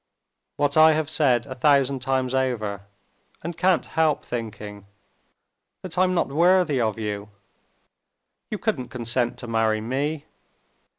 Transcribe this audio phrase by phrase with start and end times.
[0.57, 2.87] "What I have said a thousand times over,
[3.43, 4.87] and can't help thinking...
[5.83, 7.29] that I'm not worthy of you.
[8.49, 10.25] You couldn't consent to marry me.